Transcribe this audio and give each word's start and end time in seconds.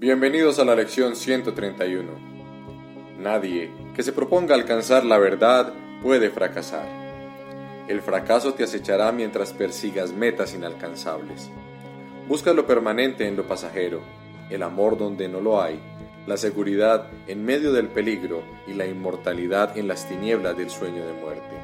Bienvenidos 0.00 0.58
a 0.58 0.64
la 0.64 0.74
lección 0.74 1.14
131. 1.14 2.10
Nadie 3.18 3.70
que 3.94 4.02
se 4.02 4.14
proponga 4.14 4.54
alcanzar 4.54 5.04
la 5.04 5.18
verdad 5.18 5.74
puede 6.02 6.30
fracasar. 6.30 6.86
El 7.86 8.00
fracaso 8.00 8.54
te 8.54 8.64
acechará 8.64 9.12
mientras 9.12 9.52
persigas 9.52 10.10
metas 10.10 10.54
inalcanzables. 10.54 11.50
Busca 12.26 12.54
lo 12.54 12.66
permanente 12.66 13.28
en 13.28 13.36
lo 13.36 13.46
pasajero, 13.46 14.00
el 14.48 14.62
amor 14.62 14.96
donde 14.96 15.28
no 15.28 15.42
lo 15.42 15.60
hay, 15.60 15.78
la 16.26 16.38
seguridad 16.38 17.10
en 17.26 17.44
medio 17.44 17.70
del 17.74 17.88
peligro 17.88 18.42
y 18.66 18.72
la 18.72 18.86
inmortalidad 18.86 19.76
en 19.76 19.86
las 19.86 20.08
tinieblas 20.08 20.56
del 20.56 20.70
sueño 20.70 21.04
de 21.04 21.12
muerte. 21.12 21.56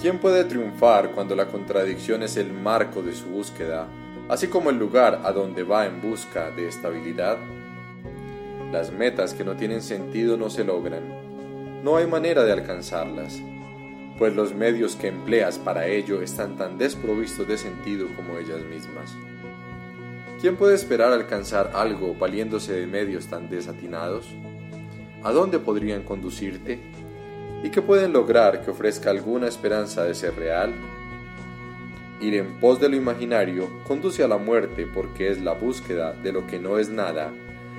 ¿Quién 0.00 0.20
puede 0.20 0.44
triunfar 0.44 1.10
cuando 1.10 1.36
la 1.36 1.48
contradicción 1.48 2.22
es 2.22 2.38
el 2.38 2.50
marco 2.50 3.02
de 3.02 3.14
su 3.14 3.26
búsqueda 3.26 3.88
así 4.28 4.48
como 4.48 4.70
el 4.70 4.78
lugar 4.78 5.20
a 5.24 5.32
donde 5.32 5.62
va 5.62 5.86
en 5.86 6.00
busca 6.00 6.50
de 6.50 6.68
estabilidad. 6.68 7.38
Las 8.72 8.92
metas 8.92 9.34
que 9.34 9.44
no 9.44 9.56
tienen 9.56 9.82
sentido 9.82 10.36
no 10.36 10.50
se 10.50 10.64
logran. 10.64 11.82
No 11.82 11.96
hay 11.96 12.06
manera 12.06 12.44
de 12.44 12.52
alcanzarlas, 12.52 13.40
pues 14.18 14.34
los 14.34 14.54
medios 14.54 14.96
que 14.96 15.08
empleas 15.08 15.58
para 15.58 15.86
ello 15.86 16.22
están 16.22 16.56
tan 16.56 16.78
desprovistos 16.78 17.46
de 17.46 17.58
sentido 17.58 18.08
como 18.16 18.38
ellas 18.38 18.62
mismas. 18.62 19.14
¿Quién 20.40 20.56
puede 20.56 20.74
esperar 20.74 21.12
alcanzar 21.12 21.70
algo 21.74 22.14
valiéndose 22.14 22.72
de 22.72 22.86
medios 22.86 23.26
tan 23.26 23.48
desatinados? 23.48 24.26
¿A 25.22 25.32
dónde 25.32 25.58
podrían 25.58 26.02
conducirte? 26.02 26.80
¿Y 27.62 27.70
qué 27.70 27.80
pueden 27.80 28.12
lograr 28.12 28.62
que 28.62 28.70
ofrezca 28.70 29.10
alguna 29.10 29.48
esperanza 29.48 30.04
de 30.04 30.14
ser 30.14 30.34
real? 30.36 30.74
Ir 32.20 32.34
en 32.34 32.60
pos 32.60 32.80
de 32.80 32.88
lo 32.88 32.96
imaginario 32.96 33.68
conduce 33.86 34.22
a 34.22 34.28
la 34.28 34.38
muerte 34.38 34.86
porque 34.86 35.28
es 35.28 35.42
la 35.42 35.52
búsqueda 35.52 36.12
de 36.12 36.32
lo 36.32 36.46
que 36.46 36.58
no 36.58 36.78
es 36.78 36.88
nada, 36.88 37.32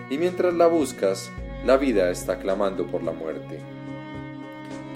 y 0.09 0.17
mientras 0.17 0.53
la 0.53 0.67
buscas, 0.67 1.31
la 1.65 1.77
vida 1.77 2.11
está 2.11 2.37
clamando 2.37 2.85
por 2.85 3.01
la 3.01 3.11
muerte. 3.11 3.59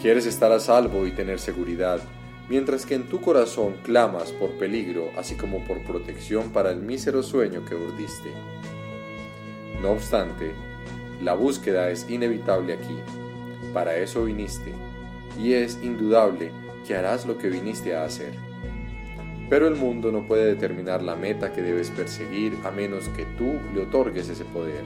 Quieres 0.02 0.25
estar 0.25 0.52
a 0.52 0.59
salvo 0.59 1.08
y 1.08 1.11
tener 1.11 1.39
seguridad, 1.39 2.00
mientras 2.47 2.86
que 2.86 2.95
en 2.95 3.09
tu 3.09 3.22
corazón 3.22 3.75
clamas 3.83 4.31
por 4.31 4.52
peligro, 4.52 5.11
así 5.17 5.36
como 5.36 5.66
por 5.66 5.83
protección 5.83 6.52
para 6.52 6.72
el 6.72 6.81
mísero 6.81 7.23
sueño 7.23 7.66
que 7.66 7.75
urdiste. 7.75 8.31
No 9.81 9.91
obstante, 9.91 10.52
la 11.22 11.33
búsqueda 11.33 11.89
es 11.89 12.09
inevitable 12.09 12.73
aquí. 12.73 12.97
Para 13.73 13.95
eso 13.97 14.25
viniste, 14.25 14.73
y 15.38 15.53
es 15.53 15.80
indudable 15.81 16.52
que 16.88 16.95
harás 16.95 17.25
lo 17.25 17.38
que 17.38 17.50
viniste 17.50 17.95
a 17.95 18.03
hacer. 18.03 18.48
Pero 19.50 19.67
el 19.67 19.75
mundo 19.75 20.11
no 20.11 20.28
puede 20.28 20.45
determinar 20.45 21.02
la 21.02 21.16
meta 21.16 21.52
que 21.52 21.64
debes 21.64 21.89
perseguir 21.89 22.55
a 22.64 22.72
menos 22.72 23.09
que 23.09 23.25
tú 23.38 23.56
le 23.73 23.81
otorgues 23.81 24.30
ese 24.30 24.45
poder. 24.45 24.83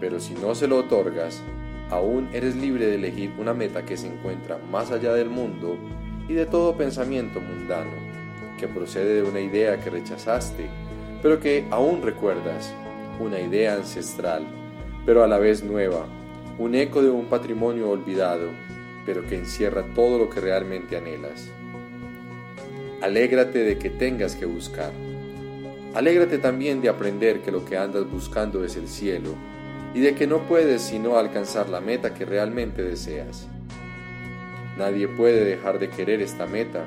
Pero 0.00 0.18
si 0.18 0.34
no 0.34 0.54
se 0.54 0.66
lo 0.66 0.78
otorgas, 0.78 1.42
aún 1.90 2.28
eres 2.32 2.56
libre 2.56 2.86
de 2.86 2.94
elegir 2.94 3.32
una 3.38 3.52
meta 3.52 3.84
que 3.84 3.98
se 3.98 4.06
encuentra 4.06 4.58
más 4.70 4.90
allá 4.90 5.12
del 5.12 5.28
mundo 5.28 5.76
y 6.26 6.32
de 6.32 6.46
todo 6.46 6.76
pensamiento 6.76 7.40
mundano, 7.40 7.92
que 8.58 8.66
procede 8.66 9.16
de 9.16 9.22
una 9.22 9.40
idea 9.40 9.78
que 9.78 9.90
rechazaste, 9.90 10.68
pero 11.22 11.38
que 11.38 11.66
aún 11.70 12.02
recuerdas, 12.02 12.74
una 13.20 13.38
idea 13.40 13.74
ancestral, 13.74 14.46
pero 15.04 15.22
a 15.22 15.26
la 15.26 15.38
vez 15.38 15.62
nueva, 15.62 16.06
un 16.58 16.74
eco 16.74 17.02
de 17.02 17.10
un 17.10 17.26
patrimonio 17.26 17.90
olvidado, 17.90 18.48
pero 19.04 19.26
que 19.26 19.36
encierra 19.36 19.84
todo 19.94 20.18
lo 20.18 20.30
que 20.30 20.40
realmente 20.40 20.96
anhelas. 20.96 21.50
Alégrate 23.04 23.58
de 23.58 23.76
que 23.76 23.90
tengas 23.90 24.34
que 24.34 24.46
buscar. 24.46 24.90
Alégrate 25.92 26.38
también 26.38 26.80
de 26.80 26.88
aprender 26.88 27.42
que 27.42 27.52
lo 27.52 27.62
que 27.62 27.76
andas 27.76 28.10
buscando 28.10 28.64
es 28.64 28.76
el 28.76 28.88
cielo 28.88 29.34
y 29.92 30.00
de 30.00 30.14
que 30.14 30.26
no 30.26 30.48
puedes 30.48 30.80
sino 30.80 31.18
alcanzar 31.18 31.68
la 31.68 31.82
meta 31.82 32.14
que 32.14 32.24
realmente 32.24 32.82
deseas. 32.82 33.46
Nadie 34.78 35.06
puede 35.06 35.44
dejar 35.44 35.78
de 35.78 35.90
querer 35.90 36.22
esta 36.22 36.46
meta, 36.46 36.86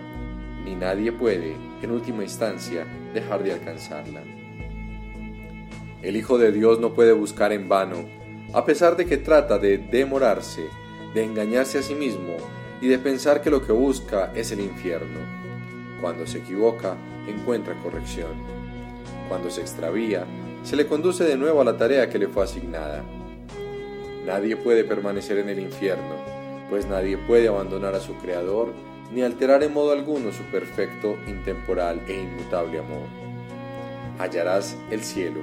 ni 0.66 0.74
nadie 0.74 1.12
puede, 1.12 1.56
en 1.84 1.92
última 1.92 2.24
instancia, 2.24 2.88
dejar 3.14 3.44
de 3.44 3.52
alcanzarla. 3.52 4.24
El 6.02 6.16
Hijo 6.16 6.40
de 6.40 6.52
Dios 6.52 6.80
no 6.80 6.96
puede 6.96 7.12
buscar 7.12 7.54
en 7.54 7.70
vano, 7.70 8.10
a 8.56 8.66
pesar 8.66 8.98
de 8.98 9.06
que 9.06 9.18
trata 9.18 9.60
de 9.60 9.78
demorarse, 9.78 10.64
de 11.14 11.24
engañarse 11.24 11.78
a 11.78 11.84
sí 11.84 11.94
mismo 11.94 12.38
y 12.82 12.88
de 12.88 12.98
pensar 12.98 13.44
que 13.44 13.52
lo 13.52 13.64
que 13.64 13.72
busca 13.72 14.32
es 14.34 14.52
el 14.52 14.62
infierno. 14.62 15.47
Cuando 16.02 16.28
se 16.28 16.40
equivoca, 16.40 16.96
encuentra 17.28 17.74
corrección. 17.82 18.34
Cuando 19.28 19.50
se 19.50 19.62
extravía, 19.62 20.26
se 20.64 20.76
le 20.76 20.86
conduce 20.86 21.24
de 21.24 21.38
nuevo 21.38 21.62
a 21.62 21.66
la 21.66 21.78
tarea 21.78 22.10
que 22.10 22.20
le 22.20 22.28
fue 22.28 22.44
asignada. 22.44 23.04
Nadie 24.26 24.58
puede 24.58 24.84
permanecer 24.84 25.40
en 25.40 25.50
el 25.50 25.60
infierno, 25.60 26.16
pues 26.70 26.86
nadie 26.86 27.18
puede 27.18 27.48
abandonar 27.48 27.96
a 27.96 28.00
su 28.00 28.16
Creador 28.18 28.74
ni 29.12 29.22
alterar 29.22 29.64
en 29.64 29.74
modo 29.74 29.94
alguno 29.94 30.32
su 30.32 30.44
perfecto, 30.44 31.18
intemporal 31.28 32.02
e 32.08 32.14
inmutable 32.14 32.80
amor. 32.80 33.08
Hallarás 34.20 34.78
el 34.92 35.02
cielo. 35.02 35.40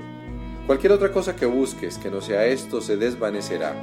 Cualquier 0.66 0.92
otra 0.92 1.12
cosa 1.12 1.34
que 1.34 1.46
busques 1.46 1.98
que 1.98 2.10
no 2.10 2.20
sea 2.20 2.46
esto 2.46 2.80
se 2.80 2.96
desvanecerá, 2.96 3.74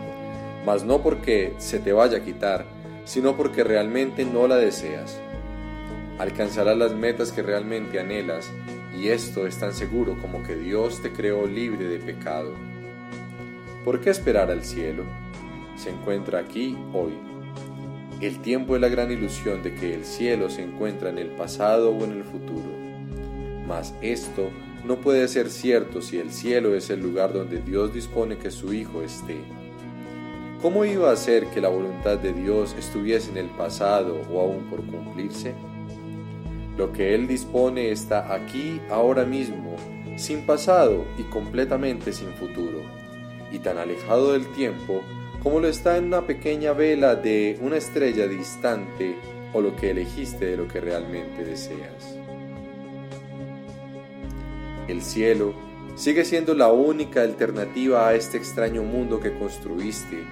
mas 0.65 0.83
no 0.83 1.01
porque 1.01 1.53
se 1.57 1.79
te 1.79 1.93
vaya 1.93 2.19
a 2.19 2.23
quitar, 2.23 2.65
sino 3.03 3.35
porque 3.35 3.63
realmente 3.63 4.25
no 4.25 4.47
la 4.47 4.57
deseas 4.57 5.19
alcanzarás 6.21 6.77
las 6.77 6.93
metas 6.93 7.31
que 7.31 7.41
realmente 7.41 7.99
anhelas 7.99 8.51
y 8.95 9.07
esto 9.07 9.47
es 9.47 9.57
tan 9.57 9.73
seguro 9.73 10.15
como 10.21 10.43
que 10.43 10.55
Dios 10.55 11.01
te 11.01 11.11
creó 11.11 11.47
libre 11.47 11.87
de 11.87 11.97
pecado. 11.97 12.53
¿Por 13.83 13.99
qué 14.01 14.11
esperar 14.11 14.51
al 14.51 14.63
cielo? 14.63 15.03
Se 15.75 15.89
encuentra 15.89 16.39
aquí 16.39 16.77
hoy. 16.93 17.13
El 18.21 18.39
tiempo 18.43 18.75
es 18.75 18.81
la 18.81 18.89
gran 18.89 19.11
ilusión 19.11 19.63
de 19.63 19.73
que 19.73 19.95
el 19.95 20.05
cielo 20.05 20.51
se 20.51 20.61
encuentra 20.61 21.09
en 21.09 21.17
el 21.17 21.29
pasado 21.29 21.89
o 21.89 22.03
en 22.03 22.11
el 22.11 22.23
futuro. 22.23 22.69
Mas 23.67 23.95
esto 24.03 24.51
no 24.85 24.97
puede 24.97 25.27
ser 25.27 25.49
cierto 25.49 26.03
si 26.03 26.19
el 26.19 26.31
cielo 26.31 26.75
es 26.75 26.91
el 26.91 27.01
lugar 27.01 27.33
donde 27.33 27.61
Dios 27.61 27.95
dispone 27.95 28.37
que 28.37 28.51
su 28.51 28.71
Hijo 28.73 29.01
esté. 29.01 29.39
¿Cómo 30.61 30.85
iba 30.85 31.11
a 31.11 31.15
ser 31.15 31.47
que 31.47 31.61
la 31.61 31.69
voluntad 31.69 32.19
de 32.19 32.31
Dios 32.31 32.75
estuviese 32.77 33.31
en 33.31 33.37
el 33.37 33.49
pasado 33.49 34.21
o 34.31 34.39
aún 34.39 34.69
por 34.69 34.85
cumplirse? 34.85 35.55
Lo 36.77 36.93
que 36.93 37.13
Él 37.13 37.27
dispone 37.27 37.91
está 37.91 38.33
aquí, 38.33 38.81
ahora 38.89 39.25
mismo, 39.25 39.75
sin 40.15 40.45
pasado 40.45 41.05
y 41.17 41.23
completamente 41.23 42.13
sin 42.13 42.33
futuro, 42.33 42.81
y 43.51 43.59
tan 43.59 43.77
alejado 43.77 44.33
del 44.33 44.47
tiempo 44.53 45.01
como 45.43 45.59
lo 45.59 45.67
está 45.67 45.97
en 45.97 46.05
una 46.05 46.27
pequeña 46.27 46.73
vela 46.73 47.15
de 47.15 47.57
una 47.61 47.77
estrella 47.77 48.27
distante 48.27 49.15
o 49.53 49.61
lo 49.61 49.75
que 49.75 49.89
elegiste 49.89 50.45
de 50.45 50.57
lo 50.57 50.67
que 50.67 50.79
realmente 50.79 51.43
deseas. 51.43 52.15
El 54.87 55.01
cielo 55.01 55.53
sigue 55.95 56.25
siendo 56.25 56.53
la 56.53 56.71
única 56.71 57.21
alternativa 57.21 58.07
a 58.07 58.13
este 58.13 58.37
extraño 58.37 58.83
mundo 58.83 59.19
que 59.19 59.33
construiste 59.33 60.23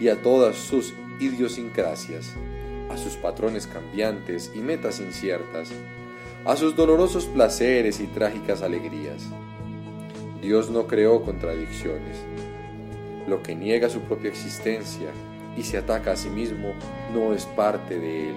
y 0.00 0.08
a 0.08 0.20
todas 0.20 0.56
sus 0.56 0.94
idiosincrasias 1.20 2.34
a 2.90 2.96
sus 2.96 3.16
patrones 3.16 3.66
cambiantes 3.66 4.52
y 4.54 4.58
metas 4.58 5.00
inciertas, 5.00 5.70
a 6.44 6.56
sus 6.56 6.76
dolorosos 6.76 7.26
placeres 7.26 8.00
y 8.00 8.06
trágicas 8.06 8.62
alegrías. 8.62 9.26
Dios 10.40 10.70
no 10.70 10.86
creó 10.86 11.22
contradicciones. 11.22 12.18
Lo 13.26 13.42
que 13.42 13.56
niega 13.56 13.88
su 13.88 14.00
propia 14.00 14.30
existencia 14.30 15.10
y 15.56 15.62
se 15.62 15.78
ataca 15.78 16.12
a 16.12 16.16
sí 16.16 16.28
mismo 16.28 16.72
no 17.12 17.32
es 17.32 17.46
parte 17.46 17.98
de 17.98 18.30
él. 18.30 18.36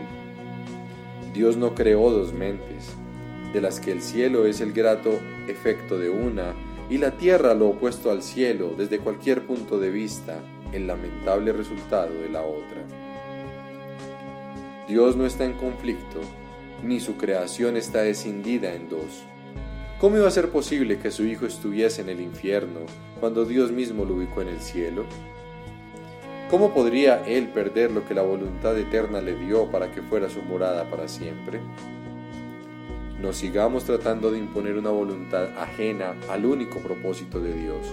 Dios 1.33 1.57
no 1.57 1.75
creó 1.75 2.09
dos 2.09 2.33
mentes, 2.33 2.95
de 3.53 3.61
las 3.61 3.79
que 3.79 3.91
el 3.91 4.01
cielo 4.01 4.45
es 4.45 4.61
el 4.61 4.73
grato 4.73 5.19
efecto 5.47 5.99
de 5.99 6.09
una 6.09 6.55
y 6.89 6.97
la 6.97 7.11
tierra 7.11 7.53
lo 7.53 7.69
opuesto 7.69 8.09
al 8.09 8.23
cielo 8.23 8.73
desde 8.75 8.99
cualquier 8.99 9.45
punto 9.45 9.79
de 9.79 9.91
vista, 9.91 10.39
el 10.73 10.87
lamentable 10.87 11.53
resultado 11.53 12.13
de 12.13 12.29
la 12.29 12.41
otra. 12.41 12.98
Dios 14.89 15.15
no 15.15 15.27
está 15.27 15.45
en 15.45 15.53
conflicto, 15.53 16.19
ni 16.83 16.99
su 16.99 17.15
creación 17.15 17.77
está 17.77 18.07
escindida 18.07 18.73
en 18.73 18.89
dos. 18.89 19.23
¿Cómo 19.99 20.17
iba 20.17 20.27
a 20.27 20.31
ser 20.31 20.49
posible 20.49 20.97
que 20.97 21.11
su 21.11 21.25
Hijo 21.25 21.45
estuviese 21.45 22.01
en 22.01 22.09
el 22.09 22.19
infierno 22.19 22.79
cuando 23.19 23.45
Dios 23.45 23.71
mismo 23.71 24.03
lo 24.03 24.15
ubicó 24.15 24.41
en 24.41 24.47
el 24.47 24.59
cielo? 24.59 25.05
¿Cómo 26.49 26.73
podría 26.73 27.23
Él 27.27 27.49
perder 27.49 27.91
lo 27.91 28.07
que 28.07 28.15
la 28.15 28.23
voluntad 28.23 28.75
eterna 28.79 29.21
le 29.21 29.35
dio 29.35 29.69
para 29.69 29.91
que 29.91 30.01
fuera 30.01 30.27
su 30.27 30.41
morada 30.41 30.89
para 30.89 31.07
siempre? 31.07 31.59
No 33.21 33.31
sigamos 33.31 33.83
tratando 33.83 34.31
de 34.31 34.39
imponer 34.39 34.75
una 34.75 34.89
voluntad 34.89 35.55
ajena 35.59 36.15
al 36.31 36.47
único 36.47 36.79
propósito 36.79 37.39
de 37.39 37.53
Dios. 37.53 37.85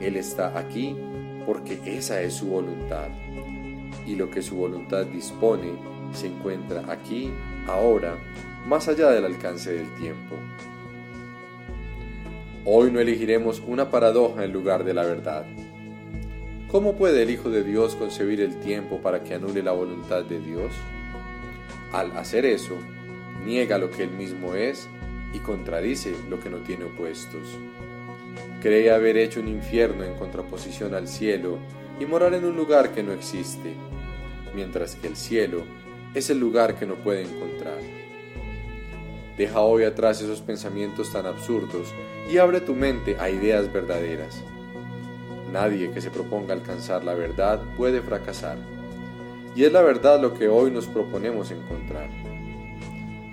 Él 0.00 0.16
está 0.16 0.58
aquí 0.58 0.96
porque 1.44 1.78
esa 1.84 2.22
es 2.22 2.32
su 2.32 2.46
voluntad 2.46 3.08
y 4.06 4.14
lo 4.16 4.30
que 4.30 4.42
su 4.42 4.56
voluntad 4.56 5.06
dispone 5.06 5.72
se 6.12 6.26
encuentra 6.26 6.84
aquí, 6.90 7.30
ahora, 7.66 8.16
más 8.66 8.88
allá 8.88 9.10
del 9.10 9.24
alcance 9.24 9.72
del 9.72 9.94
tiempo. 9.96 10.36
Hoy 12.64 12.90
no 12.92 13.00
elegiremos 13.00 13.62
una 13.66 13.90
paradoja 13.90 14.44
en 14.44 14.52
lugar 14.52 14.84
de 14.84 14.94
la 14.94 15.02
verdad. 15.02 15.46
¿Cómo 16.70 16.94
puede 16.94 17.22
el 17.22 17.30
Hijo 17.30 17.50
de 17.50 17.64
Dios 17.64 17.96
concebir 17.96 18.40
el 18.40 18.60
tiempo 18.60 19.00
para 19.02 19.22
que 19.24 19.34
anule 19.34 19.62
la 19.62 19.72
voluntad 19.72 20.24
de 20.24 20.38
Dios? 20.38 20.72
Al 21.92 22.16
hacer 22.16 22.46
eso, 22.46 22.76
niega 23.44 23.78
lo 23.78 23.90
que 23.90 24.04
él 24.04 24.10
mismo 24.10 24.54
es 24.54 24.88
y 25.34 25.38
contradice 25.38 26.14
lo 26.30 26.40
que 26.40 26.50
no 26.50 26.58
tiene 26.58 26.84
opuestos. 26.84 27.58
Cree 28.62 28.90
haber 28.92 29.16
hecho 29.16 29.40
un 29.40 29.48
infierno 29.48 30.04
en 30.04 30.14
contraposición 30.14 30.94
al 30.94 31.08
cielo 31.08 31.58
y 32.02 32.06
morar 32.06 32.34
en 32.34 32.44
un 32.44 32.56
lugar 32.56 32.90
que 32.90 33.04
no 33.04 33.12
existe, 33.12 33.74
mientras 34.56 34.96
que 34.96 35.06
el 35.06 35.14
cielo 35.14 35.62
es 36.14 36.30
el 36.30 36.40
lugar 36.40 36.74
que 36.74 36.84
no 36.84 36.96
puede 36.96 37.22
encontrar. 37.22 37.78
Deja 39.38 39.60
hoy 39.60 39.84
atrás 39.84 40.20
esos 40.20 40.40
pensamientos 40.40 41.12
tan 41.12 41.26
absurdos 41.26 41.94
y 42.28 42.38
abre 42.38 42.60
tu 42.60 42.74
mente 42.74 43.16
a 43.20 43.30
ideas 43.30 43.72
verdaderas. 43.72 44.42
Nadie 45.52 45.92
que 45.92 46.00
se 46.00 46.10
proponga 46.10 46.54
alcanzar 46.54 47.04
la 47.04 47.14
verdad 47.14 47.62
puede 47.76 48.02
fracasar. 48.02 48.58
Y 49.54 49.62
es 49.62 49.72
la 49.72 49.82
verdad 49.82 50.20
lo 50.20 50.34
que 50.34 50.48
hoy 50.48 50.72
nos 50.72 50.86
proponemos 50.86 51.52
encontrar. 51.52 52.10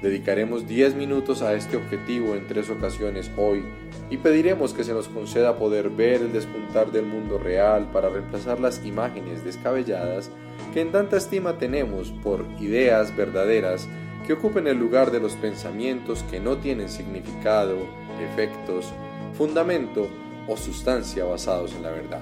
Dedicaremos 0.01 0.65
10 0.65 0.95
minutos 0.95 1.41
a 1.41 1.53
este 1.55 1.75
objetivo 1.75 2.33
en 2.33 2.47
tres 2.47 2.69
ocasiones 2.69 3.29
hoy 3.35 3.65
y 4.09 4.15
pediremos 4.15 4.73
que 4.73 4.85
se 4.85 4.93
nos 4.93 5.09
conceda 5.09 5.57
poder 5.57 5.89
ver 5.89 6.21
el 6.21 6.31
despuntar 6.31 6.93
del 6.93 7.05
mundo 7.05 7.37
real 7.37 7.89
para 7.91 8.07
reemplazar 8.07 8.61
las 8.61 8.85
imágenes 8.85 9.43
descabelladas 9.43 10.31
que 10.73 10.79
en 10.79 10.93
tanta 10.93 11.17
estima 11.17 11.57
tenemos 11.57 12.11
por 12.23 12.45
ideas 12.61 13.13
verdaderas 13.13 13.89
que 14.25 14.33
ocupen 14.33 14.67
el 14.67 14.77
lugar 14.77 15.11
de 15.11 15.19
los 15.19 15.33
pensamientos 15.33 16.23
que 16.23 16.39
no 16.39 16.57
tienen 16.57 16.87
significado, 16.87 17.75
efectos, 18.21 18.93
fundamento 19.33 20.07
o 20.47 20.55
sustancia 20.55 21.25
basados 21.25 21.75
en 21.75 21.83
la 21.83 21.91
verdad. 21.91 22.21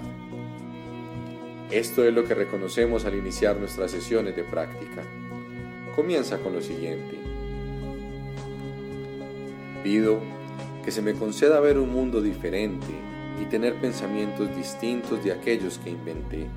Esto 1.70 2.04
es 2.04 2.14
lo 2.14 2.24
que 2.24 2.34
reconocemos 2.34 3.06
al 3.06 3.14
iniciar 3.14 3.58
nuestras 3.58 3.92
sesiones 3.92 4.36
de 4.36 4.44
práctica. 4.44 5.04
Comienza 5.96 6.40
con 6.40 6.54
lo 6.54 6.62
siguiente. 6.62 7.27
Pido 9.88 10.20
que 10.84 10.92
se 10.92 11.02
me 11.02 11.14
conceda 11.14 11.62
ver 11.62 11.78
un 11.78 11.94
mundo 11.94 12.22
diferente 12.22 12.88
y 13.42 13.46
tener 13.46 13.76
pensamientos 13.76 14.54
distintos 14.54 15.24
de 15.24 15.32
aquellos 15.32 15.78
que 15.78 15.92
inventé. 15.92 16.48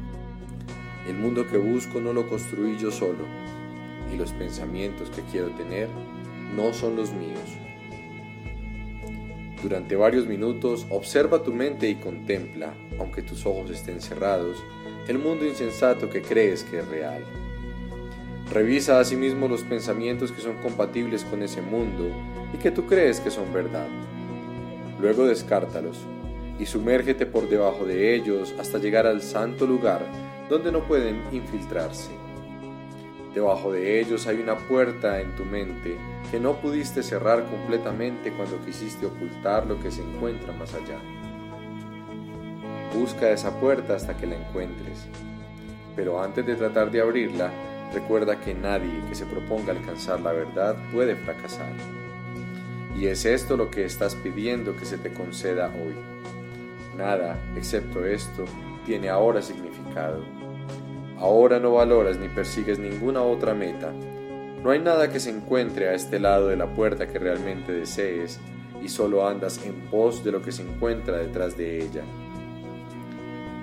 El 1.06 1.14
mundo 1.14 1.46
que 1.46 1.56
busco 1.56 2.00
no 2.00 2.12
lo 2.12 2.28
construí 2.28 2.76
yo 2.76 2.90
solo, 2.90 3.24
y 4.12 4.16
los 4.16 4.32
pensamientos 4.32 5.10
que 5.10 5.22
quiero 5.30 5.50
tener 5.50 5.88
no 6.56 6.72
son 6.72 6.96
los 6.96 7.12
míos. 7.12 7.38
Durante 9.62 9.94
varios 9.94 10.26
minutos 10.26 10.84
observa 10.90 11.44
tu 11.44 11.52
mente 11.52 11.88
y 11.88 11.94
contempla, 11.94 12.74
aunque 12.98 13.22
tus 13.22 13.46
ojos 13.46 13.70
estén 13.70 14.00
cerrados, 14.00 14.56
el 15.06 15.20
mundo 15.20 15.46
insensato 15.46 16.10
que 16.10 16.22
crees 16.22 16.64
que 16.64 16.80
es 16.80 16.88
real. 16.88 17.24
Revisa 18.52 18.98
asimismo 18.98 19.46
los 19.46 19.62
pensamientos 19.62 20.32
que 20.32 20.42
son 20.42 20.56
compatibles 20.56 21.22
con 21.22 21.44
ese 21.44 21.62
mundo 21.62 22.10
y 22.52 22.58
que 22.58 22.70
tú 22.70 22.86
crees 22.86 23.20
que 23.20 23.30
son 23.30 23.52
verdad. 23.52 23.86
Luego 25.00 25.26
descártalos 25.26 25.98
y 26.58 26.66
sumérgete 26.66 27.26
por 27.26 27.48
debajo 27.48 27.86
de 27.86 28.14
ellos 28.14 28.54
hasta 28.58 28.78
llegar 28.78 29.06
al 29.06 29.22
santo 29.22 29.66
lugar 29.66 30.04
donde 30.48 30.70
no 30.70 30.86
pueden 30.86 31.22
infiltrarse. 31.32 32.10
Debajo 33.34 33.72
de 33.72 34.00
ellos 34.00 34.26
hay 34.26 34.40
una 34.40 34.56
puerta 34.56 35.20
en 35.20 35.36
tu 35.36 35.44
mente 35.44 35.96
que 36.30 36.40
no 36.40 36.60
pudiste 36.60 37.02
cerrar 37.02 37.44
completamente 37.44 38.32
cuando 38.32 38.62
quisiste 38.64 39.06
ocultar 39.06 39.66
lo 39.66 39.80
que 39.80 39.92
se 39.92 40.02
encuentra 40.02 40.52
más 40.52 40.74
allá. 40.74 40.98
Busca 42.92 43.30
esa 43.30 43.58
puerta 43.60 43.94
hasta 43.94 44.16
que 44.16 44.26
la 44.26 44.34
encuentres, 44.34 45.06
pero 45.94 46.20
antes 46.20 46.44
de 46.44 46.56
tratar 46.56 46.90
de 46.90 47.00
abrirla, 47.00 47.52
recuerda 47.94 48.40
que 48.40 48.52
nadie 48.52 49.00
que 49.08 49.14
se 49.14 49.26
proponga 49.26 49.72
alcanzar 49.72 50.20
la 50.20 50.32
verdad 50.32 50.76
puede 50.92 51.14
fracasar. 51.14 51.72
Y 52.96 53.06
es 53.06 53.24
esto 53.24 53.56
lo 53.56 53.70
que 53.70 53.84
estás 53.84 54.14
pidiendo 54.14 54.76
que 54.76 54.84
se 54.84 54.98
te 54.98 55.12
conceda 55.12 55.68
hoy. 55.68 55.94
Nada, 56.96 57.38
excepto 57.56 58.04
esto, 58.04 58.44
tiene 58.84 59.08
ahora 59.08 59.40
significado. 59.42 60.24
Ahora 61.18 61.60
no 61.60 61.74
valoras 61.74 62.18
ni 62.18 62.28
persigues 62.28 62.78
ninguna 62.78 63.22
otra 63.22 63.54
meta. 63.54 63.92
No 64.62 64.70
hay 64.70 64.80
nada 64.80 65.10
que 65.10 65.20
se 65.20 65.30
encuentre 65.30 65.88
a 65.88 65.94
este 65.94 66.18
lado 66.18 66.48
de 66.48 66.56
la 66.56 66.66
puerta 66.66 67.06
que 67.06 67.18
realmente 67.18 67.72
desees 67.72 68.40
y 68.82 68.88
solo 68.88 69.26
andas 69.26 69.64
en 69.64 69.74
pos 69.90 70.24
de 70.24 70.32
lo 70.32 70.42
que 70.42 70.52
se 70.52 70.62
encuentra 70.62 71.18
detrás 71.18 71.56
de 71.56 71.82
ella. 71.82 72.02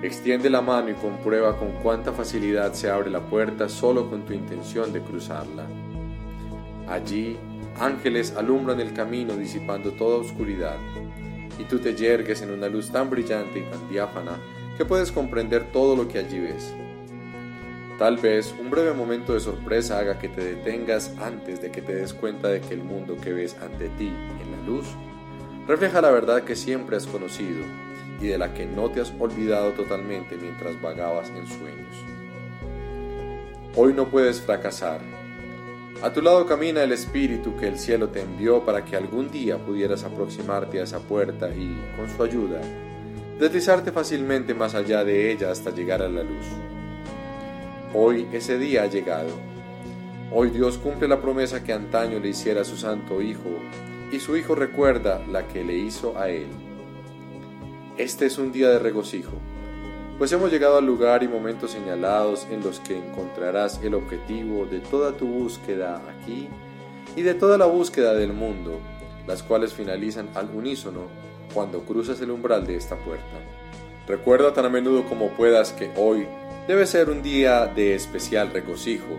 Extiende 0.02 0.48
la 0.48 0.60
mano 0.60 0.90
y 0.90 0.94
comprueba 0.94 1.56
con 1.56 1.72
cuánta 1.82 2.12
facilidad 2.12 2.72
se 2.72 2.88
abre 2.88 3.10
la 3.10 3.20
puerta 3.20 3.68
solo 3.68 4.08
con 4.08 4.24
tu 4.24 4.32
intención 4.32 4.92
de 4.92 5.00
cruzarla. 5.00 5.66
Allí 6.88 7.36
ángeles 7.80 8.34
alumbran 8.36 8.80
el 8.80 8.92
camino 8.92 9.36
disipando 9.36 9.92
toda 9.92 10.18
oscuridad, 10.18 10.76
y 11.58 11.64
tú 11.64 11.78
te 11.78 11.94
yergues 11.94 12.42
en 12.42 12.50
una 12.50 12.68
luz 12.68 12.90
tan 12.90 13.10
brillante 13.10 13.58
y 13.58 13.62
tan 13.62 13.88
diáfana 13.88 14.38
que 14.76 14.84
puedes 14.84 15.10
comprender 15.10 15.72
todo 15.72 15.96
lo 15.96 16.06
que 16.06 16.18
allí 16.18 16.38
ves. 16.38 16.72
Tal 17.98 18.16
vez 18.16 18.54
un 18.60 18.70
breve 18.70 18.92
momento 18.94 19.34
de 19.34 19.40
sorpresa 19.40 19.98
haga 19.98 20.20
que 20.20 20.28
te 20.28 20.54
detengas 20.54 21.12
antes 21.20 21.60
de 21.60 21.72
que 21.72 21.82
te 21.82 21.96
des 21.96 22.14
cuenta 22.14 22.46
de 22.48 22.60
que 22.60 22.74
el 22.74 22.84
mundo 22.84 23.16
que 23.16 23.32
ves 23.32 23.56
ante 23.60 23.88
ti 23.88 24.06
en 24.06 24.52
la 24.52 24.66
luz 24.66 24.86
refleja 25.66 26.00
la 26.00 26.12
verdad 26.12 26.44
que 26.44 26.54
siempre 26.54 26.96
has 26.96 27.08
conocido 27.08 27.64
y 28.20 28.28
de 28.28 28.38
la 28.38 28.54
que 28.54 28.66
no 28.66 28.88
te 28.90 29.00
has 29.00 29.12
olvidado 29.18 29.72
totalmente 29.72 30.36
mientras 30.36 30.80
vagabas 30.80 31.28
en 31.30 31.46
sueños. 31.48 32.04
Hoy 33.74 33.92
no 33.92 34.08
puedes 34.08 34.40
fracasar. 34.40 35.17
A 36.02 36.12
tu 36.12 36.22
lado 36.22 36.46
camina 36.46 36.84
el 36.84 36.92
Espíritu 36.92 37.56
que 37.56 37.66
el 37.66 37.76
cielo 37.76 38.10
te 38.10 38.20
envió 38.20 38.64
para 38.64 38.84
que 38.84 38.94
algún 38.94 39.30
día 39.30 39.58
pudieras 39.58 40.04
aproximarte 40.04 40.78
a 40.78 40.84
esa 40.84 41.00
puerta 41.00 41.48
y, 41.48 41.76
con 41.96 42.08
su 42.08 42.22
ayuda, 42.22 42.60
deslizarte 43.40 43.90
fácilmente 43.90 44.54
más 44.54 44.76
allá 44.76 45.02
de 45.04 45.32
ella 45.32 45.50
hasta 45.50 45.72
llegar 45.72 46.02
a 46.02 46.08
la 46.08 46.22
luz. 46.22 46.46
Hoy 47.94 48.28
ese 48.32 48.58
día 48.58 48.84
ha 48.84 48.86
llegado. 48.86 49.30
Hoy 50.32 50.50
Dios 50.50 50.78
cumple 50.78 51.08
la 51.08 51.20
promesa 51.20 51.64
que 51.64 51.72
antaño 51.72 52.20
le 52.20 52.28
hiciera 52.28 52.60
a 52.60 52.64
su 52.64 52.76
Santo 52.76 53.20
Hijo, 53.20 53.50
y 54.12 54.20
su 54.20 54.36
Hijo 54.36 54.54
recuerda 54.54 55.20
la 55.26 55.48
que 55.48 55.64
le 55.64 55.74
hizo 55.74 56.16
a 56.16 56.28
Él. 56.28 56.48
Este 57.96 58.26
es 58.26 58.38
un 58.38 58.52
día 58.52 58.70
de 58.70 58.78
regocijo, 58.78 59.32
pues 60.18 60.32
hemos 60.32 60.50
llegado 60.50 60.76
al 60.76 60.86
lugar 60.86 61.22
y 61.22 61.28
momentos 61.28 61.70
señalados 61.70 62.46
en 62.50 62.62
los 62.62 62.80
que 62.80 62.98
encontrarás 62.98 63.80
el 63.82 63.94
objetivo 63.94 64.66
de 64.66 64.80
toda 64.80 65.16
tu 65.16 65.26
búsqueda 65.26 66.02
aquí 66.10 66.48
y 67.16 67.22
de 67.22 67.34
toda 67.34 67.56
la 67.56 67.66
búsqueda 67.66 68.14
del 68.14 68.32
mundo, 68.32 68.80
las 69.26 69.42
cuales 69.42 69.72
finalizan 69.72 70.28
al 70.34 70.50
unísono 70.50 71.02
cuando 71.54 71.80
cruzas 71.82 72.20
el 72.20 72.30
umbral 72.30 72.66
de 72.66 72.76
esta 72.76 72.96
puerta. 72.96 73.24
Recuerda 74.06 74.52
tan 74.52 74.64
a 74.64 74.68
menudo 74.68 75.04
como 75.04 75.30
puedas 75.30 75.72
que 75.72 75.90
hoy 75.96 76.26
Debe 76.68 76.84
ser 76.84 77.08
un 77.08 77.22
día 77.22 77.64
de 77.64 77.94
especial 77.94 78.50
regocijo 78.50 79.16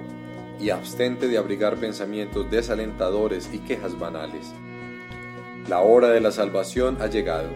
y 0.60 0.70
abstente 0.70 1.27
de 1.27 1.39
abrigar 1.39 1.77
pensamientos 1.77 2.51
desalentadores 2.51 3.50
y 3.51 3.58
quejas 3.58 3.98
banales. 3.98 4.53
La 5.68 5.79
hora 5.79 6.10
de 6.10 6.22
la 6.22 6.29
salvación 6.29 6.98
ha 7.01 7.08
llegado. 7.08 7.50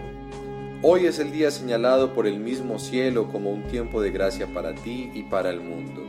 Hoy 0.85 1.05
es 1.05 1.17
el 1.19 1.31
día 1.31 1.49
señalado 1.49 2.13
por 2.13 2.27
el 2.27 2.41
mismo 2.41 2.77
cielo 2.77 3.31
como 3.31 3.51
un 3.51 3.63
tiempo 3.69 4.01
de 4.01 4.11
gracia 4.11 4.47
para 4.47 4.75
ti 4.75 5.09
y 5.13 5.23
para 5.23 5.49
el 5.49 5.61
mundo. 5.61 6.03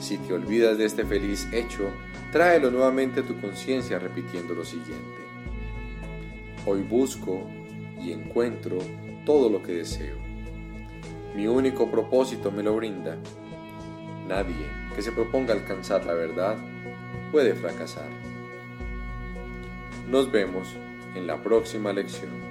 Si 0.00 0.16
te 0.16 0.32
olvidas 0.32 0.78
de 0.78 0.86
este 0.86 1.04
feliz 1.04 1.46
hecho, 1.52 1.90
tráelo 2.32 2.70
nuevamente 2.70 3.20
a 3.20 3.22
tu 3.22 3.38
conciencia 3.38 3.98
repitiendo 3.98 4.54
lo 4.54 4.64
siguiente. 4.64 5.20
Hoy 6.64 6.84
busco 6.84 7.42
y 8.02 8.12
encuentro 8.12 8.78
todo 9.26 9.50
lo 9.50 9.62
que 9.62 9.72
deseo. 9.72 10.16
Mi 11.34 11.46
único 11.46 11.90
propósito 11.90 12.50
me 12.50 12.62
lo 12.62 12.74
brinda. 12.76 13.18
Nadie 14.26 14.54
que 14.94 15.02
se 15.02 15.12
proponga 15.12 15.52
alcanzar 15.52 16.06
la 16.06 16.14
verdad 16.14 16.56
puede 17.30 17.54
fracasar. 17.54 18.08
Nos 20.08 20.32
vemos 20.32 20.66
en 21.14 21.26
la 21.26 21.42
próxima 21.42 21.92
lección. 21.92 22.45